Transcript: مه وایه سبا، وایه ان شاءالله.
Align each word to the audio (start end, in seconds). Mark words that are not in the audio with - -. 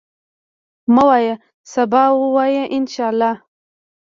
مه 0.93 1.03
وایه 1.09 1.35
سبا، 1.73 2.03
وایه 2.35 2.65
ان 2.75 2.83
شاءالله. 2.93 3.35